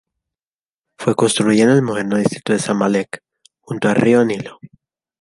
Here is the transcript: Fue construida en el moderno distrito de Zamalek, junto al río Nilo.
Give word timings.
Fue 0.97 1.13
construida 1.13 1.61
en 1.61 1.69
el 1.69 1.81
moderno 1.83 2.17
distrito 2.17 2.53
de 2.53 2.57
Zamalek, 2.59 3.23
junto 3.59 3.87
al 3.87 3.97
río 3.97 4.25
Nilo. 4.25 4.57